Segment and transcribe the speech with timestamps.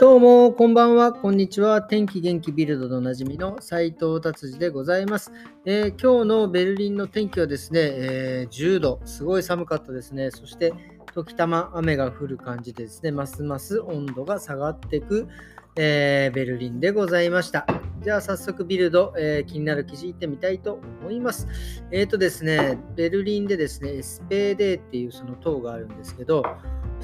[0.00, 1.80] どうも、こんばんは、こんにちは。
[1.80, 5.30] 天気元気ビルドでおなじみの斉藤達治でございます、
[5.64, 10.32] えー、今日のベルリンの天気はですね、えー、10度、すごい寒かったですね。
[10.32, 10.72] そして、
[11.14, 15.28] 時たま雨が降る感じでですね、ますます温度が下がっていく、
[15.76, 17.64] えー、ベルリンでございました。
[18.02, 21.46] じゃあ早速ビルド、えー、気になる記事いってみたいと思います。
[21.92, 26.44] えっ、ー、とですね、ベルリンでですね、SPD っていうその塔があるんですけど、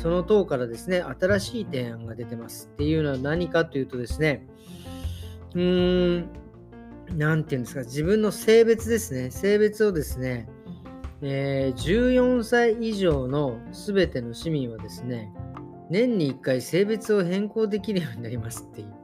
[0.01, 2.71] その塔からですね、新しい提案が出てます。
[2.73, 4.47] っていうのは何かというとですね、
[5.55, 6.29] うーん、
[7.19, 10.49] なんていうんですか、自分の性別ですね、性別をですね、
[11.21, 15.31] えー、14歳以上のすべての市民はですね、
[15.91, 18.95] 年に1回性別を変更できるようになりますっていう。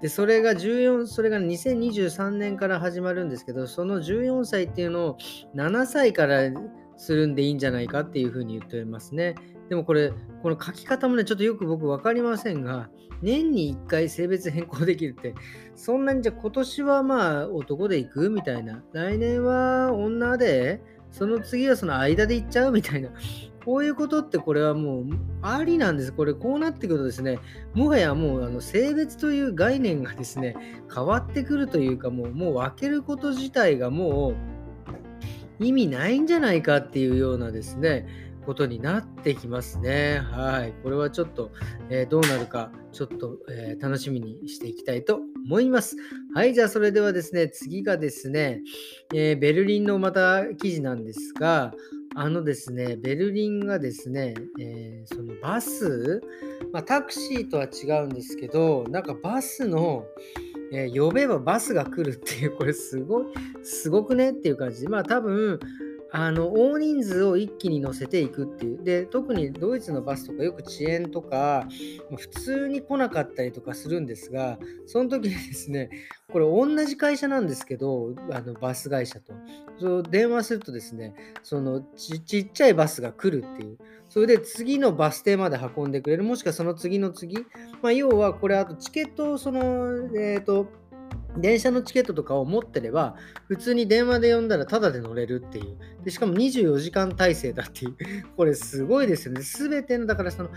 [0.00, 5.18] で、それが14、それが2023年から始まるんですけど、その14歳っていうのを
[5.54, 6.50] 7歳から
[6.96, 9.34] するんでいいんじゃないかっていうふうに言っておりますね。
[9.68, 12.90] でもこれ、この書き方もね、ちょっとよく僕分かりませんが、
[13.22, 15.34] 年に1回性別変更できるって、
[15.74, 23.10] そんなにじゃ今年はまあ男で行くみたいな、来年は女で、その次はその間で行っちゃうみたいな、
[23.64, 25.04] こういうことってこれはもう
[25.40, 26.12] ありなんです。
[26.12, 27.38] これこうなってくるとですね、
[27.74, 30.56] もはやもうあの性別という概念がですね、
[30.92, 34.51] 変わってくるというかもう、もう分けること自体がもう
[35.62, 38.06] 意味ないんじゃないかっていうようなですね、
[38.44, 40.18] ことになってきますね。
[40.18, 40.72] はい。
[40.82, 41.52] これはちょっと、
[41.90, 45.96] えー、どうなるか、ちょっと、えー、楽しみにしていきたいと思います。
[46.34, 46.54] はい。
[46.54, 48.60] じゃあ、それではですね、次がですね、
[49.14, 51.72] えー、ベルリンのまた記事なんですが、
[52.14, 56.20] あのですね、ベルリンがですね、えー、そのバス、
[56.72, 60.04] まあ、タクシーとは違うんですけど、なんかバスの、
[60.72, 63.26] えー、呼べばバスが来るっていう、これすごい、
[63.62, 64.82] すごくねっていう感じ。
[64.82, 65.60] で、まあ多分、
[66.14, 68.84] あの大人数を一気に乗せていくっていう。
[68.84, 71.66] で、特にドイツのバスとかよく遅延とか、
[72.16, 75.88] 普通に来なかったりとかするんですが、その時にですね、
[76.30, 79.32] これ同じ会社なんですけど、あのバス会社と。
[79.80, 83.78] そう電話するとですね、そのちちっちゃいバスが来るっていう。
[84.10, 86.24] それで次のバス停まで運んでくれる。
[86.24, 87.38] もしくはその次の次。
[87.80, 89.62] まあ、要はこれあとチケットをその、
[90.14, 90.66] えっ、ー、と、
[91.36, 93.16] 電車のチケットとかを持ってれば、
[93.48, 95.76] 普通に電話で呼んだらタダで乗れるっていう。
[96.04, 97.96] でしかも24時間体制だっていう。
[98.36, 99.42] これすごいですよね。
[99.42, 100.50] すべての、だからその、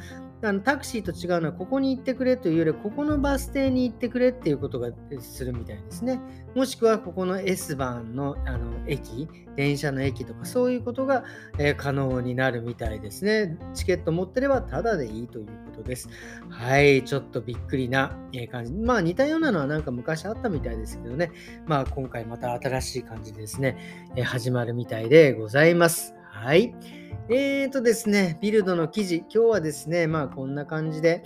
[0.48, 6.20] あのタクシーと違うのは、ここに行ってくれというより、ここのバス停に行ってくれっていうことがするみたいですね。
[6.56, 11.24] もしくは、ここの S 番のあの駅、電車の駅とか、そういうことが、
[11.58, 13.58] えー、可能になるみたいですね。
[13.74, 16.10] チケット持ってればタダでいいということです。
[16.50, 18.18] はい、ちょっとびっくりな
[18.52, 18.74] 感じ。
[18.74, 21.32] まあ似たようなのはなんか昔あったみたいですけどね。
[21.66, 23.78] まあ今回また新しい感じですね、
[24.16, 26.15] え、始まるみたいでございます。
[26.36, 26.76] はい。
[27.30, 31.24] えーとですね、ビルドの記事、今日はですね、まあこんな感じで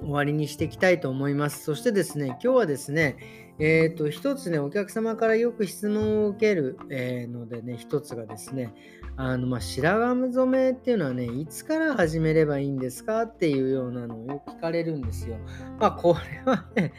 [0.00, 1.62] 終わりにしていきたいと思います。
[1.62, 8.74] そしてですね、今日はですね、えーと、一つね、お客様からよく質問を受ける、えー、のでね、一つがですね、
[9.16, 15.36] あのまあ、白髪染めっていうのはね、いつから始めればいいんですかっていうようなのをよく聞かれるんですよ。
[15.78, 16.16] まあ、こ
[16.46, 16.94] れはね、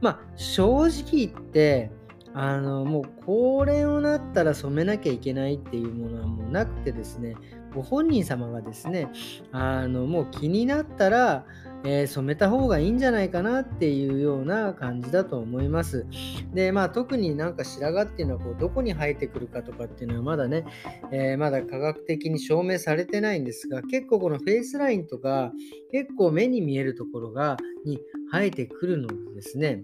[0.00, 1.92] まあ、正直言って、
[2.32, 7.34] あのもう高齢をなったら染めなきゃいけないっていうものはもうなくてですね、
[7.74, 9.08] ご本人様がですね、
[9.52, 11.44] あのもう気になったら、
[11.82, 16.06] えー、染めた方がいいんじゃないかなっていうような感じだと思います。
[16.52, 20.64] で、まあ特になんか白髪っていうのはこうどこに生えてくるかとかっていうのはまだね、
[21.10, 25.52] えー、まだ科学的に証明されてないんですが、結構このフェイスラインとか
[25.90, 27.98] 結構目に見えるところがに
[28.30, 29.80] 生えてくるのですね、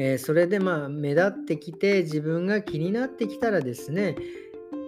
[0.00, 4.14] えー、それでまあ目立ってきて自分が気になってきたらですね、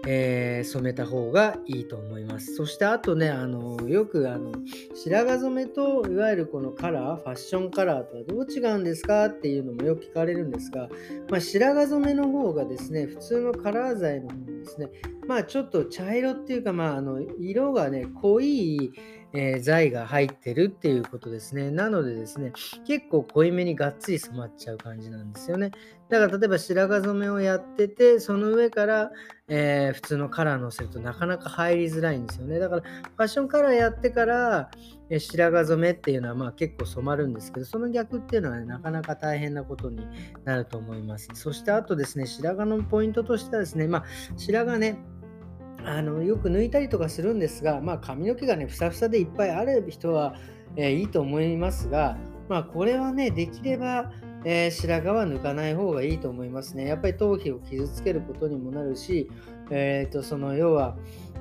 [0.06, 2.54] えー、染めた方がいいと思います。
[2.54, 4.53] そしてあとね、あのよくあの
[4.94, 9.26] 白髪染めといわゆるこのカラー、ファッションカラーとはどう違うんですか？
[9.26, 10.88] っていうのもよく聞かれるんですが、
[11.28, 14.91] まあ、白髪染めの方がですね、普通のカラー剤の方ですね、
[15.27, 18.92] まあちょっと茶色っていうか、まああの色がね、濃い
[19.32, 21.71] えー、材が入ってるっていうことですね。
[21.71, 22.53] なのでですね、
[22.86, 25.71] 結構濃いめにがっつり染まっちゃう感じなんですよね。
[26.09, 29.12] だから例えば白髪染めをやってて、その上から、
[29.47, 32.59] えー、普通のカラーのせるとなかなか入りづらいんですよね。
[32.59, 34.71] だからファッションカラーやってから、
[35.10, 40.04] えー、白髪染めっていうのはまあ結構染まるんですけど、その逆っていうのは、ね、なかなか大変なことに
[40.44, 41.28] なると思います。
[41.34, 44.04] そしてあとですね、白髪のポイントとしてはですね、まあ
[44.36, 44.98] 白髪ね、
[45.84, 50.34] あのよく抜いたりとかするんですが、まあ、髪の毛がね、ふさふさでいっぱいある人は、
[50.77, 52.16] えー、いいと思いますが、
[52.48, 54.12] まあ、これはね、できれば、
[54.44, 56.86] えー、白髪は抜かない方がいいと思いますね。
[56.86, 59.30] やっぱり頭皮を傷つけることにもなるし、
[59.71, 60.97] えーと、その要は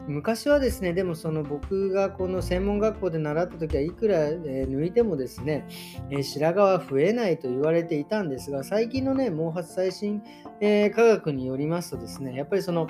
[0.08, 5.68] 昔はですねでもその僕がこの専門学校で習った時はいくら、え抜いてもですね、
[6.10, 10.24] え白髪は増えないと言われていたんですが最近のね毛髪最新、
[10.62, 12.88] え科学によりますとですねやっぱりその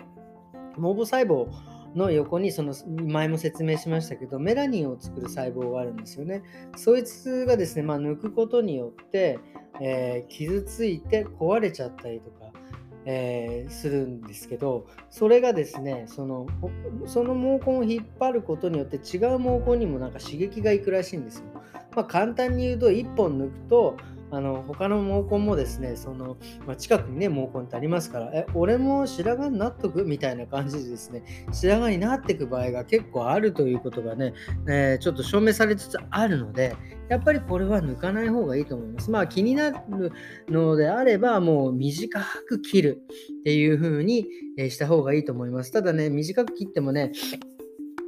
[0.75, 1.47] 毛母細胞
[1.95, 2.73] の横にその
[3.07, 6.43] 前も説明しましたけどメラニンを作る細胞があるんですよね。
[6.75, 9.39] そいつがですね、まあ、抜くことによって、
[9.81, 12.51] えー、傷ついて壊れちゃったりとか、
[13.05, 16.47] えー、するんですけどそれがですねその
[17.07, 21.45] その毛根を引っ張ることによって違う毛根にもなんか刺激がいくらしいんですよ。
[21.95, 23.97] まあ、簡単に言うと1本抜くと
[24.31, 26.37] あの他の毛根もですね、その
[26.67, 34.33] まあ、近くにね、毛根ってありますから、え、俺も白髪になっとくみたいな感じでですね、白髪になっていく場合が結構あるということがね、
[34.67, 36.75] えー、ちょっと証明されつつあるので、
[37.09, 39.09] やっぱりこれは抜かない方がいいと思います。
[39.09, 40.11] まあ気になる
[40.47, 43.01] のであれば、もう短く切る
[43.39, 44.27] っていう風に
[44.57, 45.71] した方がいいと思います。
[45.71, 47.11] ただね、短く切ってもね、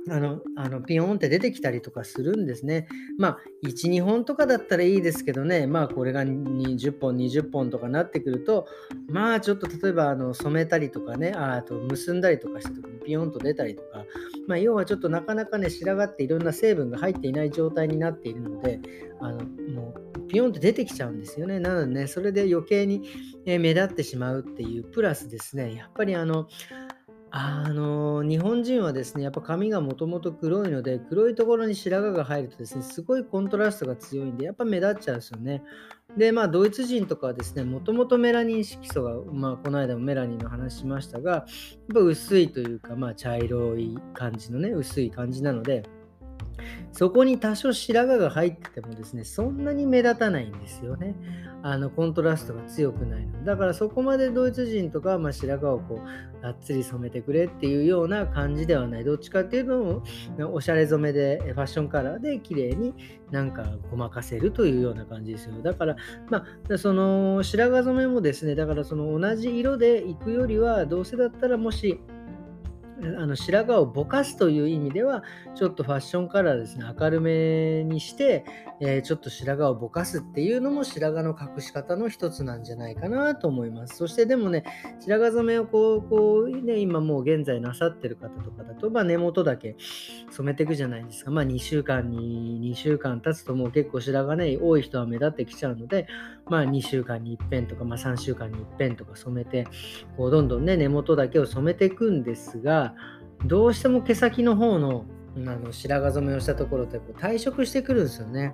[0.10, 2.88] あの、あのピヨンって出てきたりとかするんですね。
[3.18, 8.68] まあ、1、2本とかだったらいいですけどね、まあ、これが20本、20本とかなってくると、
[9.08, 14.06] まあ、ちょっと例えば、あの染めたりとかね、あと結んだりとかした時にピヨンと出たりとか、
[14.48, 18.80] まあ、要はちょっとなかなかね、白髪っていろんな成分が入っていない状態になっているので、
[19.20, 21.60] あのもうピヨンって出てきちゃうんですよね。
[21.60, 23.04] なのでね、それで余計に
[23.46, 26.48] 目立ってしまうっていう、プラスですね、やっぱりあの、
[27.34, 35.64] あの、日本人はですね、やっぱ髪がもともと黒いので、黒いところに白髪が入るとですね、すごいコントラストが強いんで、やっぱ目立っちゃうんですよね。
[36.18, 41.46] で、まあ、ドイツ人とかはですね、もともとメラニン色素が、まあ、この間もメラニンの話しましたが、やっ
[41.94, 45.84] ぱ薄いというか、まあ、茶色い感じのね、薄い感じなので、
[46.92, 51.16] そこに多少白髪が入っててもですね、そんなに目立たないんですよね。
[51.64, 53.46] あのコントラストが強くないの。
[53.46, 59.04] だからそこまでドイツ人とか、まあ、白髪をこうがっつり染めてくれっていうような感じではない。
[59.04, 60.02] どっちかっていう
[60.38, 62.94] と、おしゃれ染めで、ファッションカラーで綺麗に
[63.30, 65.54] なんかごまかせるというような感じですよ。
[65.62, 65.96] だから、
[66.30, 72.00] まあ、その白髪染めもですね、だからその同じ色で行くよりは、どうせだったらもし、
[73.04, 75.24] あの白髪をぼかすという意味では、
[75.56, 78.46] ちょっとファッションカラーですね、明るめにして、
[78.80, 83.98] えー、ちょっと白髪をぼかすっていうのも白髪の隠し方の一つなんじゃないかなと思います。
[83.98, 84.64] そしてでもね、
[85.00, 89.76] 白髪染めをこう、こうね、今もう現在なさってる方とかだと、まあ、根元だけ
[90.30, 91.32] 染めていくじゃないですか。
[91.32, 96.08] まあ2週間に、2週間経つともう結構白髪ね、多い人は目立ってきちゃうので、
[96.46, 99.68] まあ2週間に一遍とか、まあ3週間に一遍とか染めて、
[100.18, 102.91] こうどんどんね、根元だけを染めていくんですが、
[103.46, 105.06] どうしても毛先の方の
[105.38, 108.54] あの白髪染めをしたところってこう退色してくるんですよね。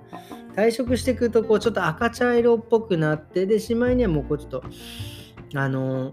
[0.54, 4.62] 退色してくるとこうちょっと赤茶色っぽくなってでしまいにはもうこうちょっと
[5.54, 6.12] あの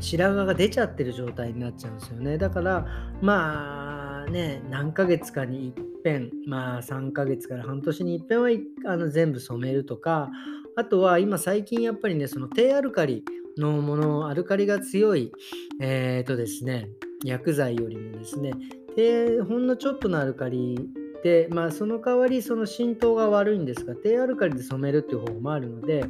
[0.00, 2.38] 白髪が出ちゃってる状態になっちゃうんですよね。
[2.38, 2.86] だから
[3.20, 8.48] まあね何ヶ月かに一遍まあ3ヶ月から半年に一遍は
[8.86, 10.30] あの全部染めるとか
[10.76, 13.24] あとは今最近やっぱりねその低アルカリ
[13.58, 15.32] のものアルカリが強い
[15.80, 16.88] えっ、ー、とですね
[17.24, 18.52] 薬剤よりもですね、
[18.96, 20.78] 低ほんのちょっとのアルカリ
[21.22, 26.04] で、まあ、その代わりその浸透が悪いんですが、低アルカリで染めるっていう方法もあるので、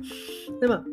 [0.61, 0.85] でまあ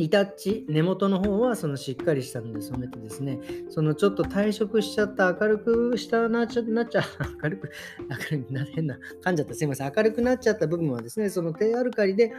[0.00, 3.38] リタッチ、根元の方はそのしっかりしたので染めてですね、
[3.68, 7.02] そのちょっと退色しちゃった明るくしたなっちゃ、なっちゃ、
[7.44, 7.70] 明るく、
[8.08, 12.32] 明るくな、変な、噛んじゃった、すいません、明るくなっちゃった部分はですね、その低アルカリで、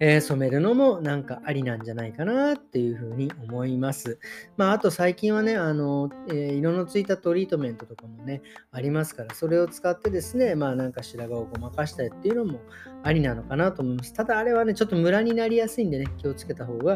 [0.00, 4.18] えー、染めるのもなんかありなんじゃないかなっていうふうに思います。
[4.56, 12.58] まあ、あと最近はね、あの、えー、色のついたトリートメントとかもね、ありますから、それを使ってですね、まあなんか白髪をごまかしたりっていうのも
[13.04, 14.12] ありなのかなと思います。
[14.12, 16.95] ただあれはね、ちょっとムラになりやすいんでね、気をつけた方が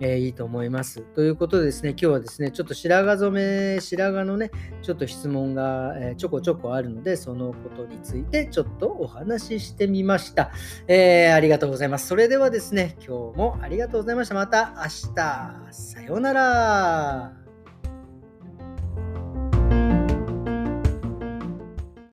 [0.00, 1.02] えー、いいと思います。
[1.14, 4.50] ということでですね、今日はですね、ちょっと白髪染め、白髪のね、
[4.82, 10.50] ちょっと質問が、えー、ちょこちょこあるので、そのことについてちょっとお話ししてみました。
[10.88, 12.06] えー、ありがとうございます。
[12.06, 14.34] それではですね、今日もありがとうございました。
[14.34, 17.43] また明日、さようなら。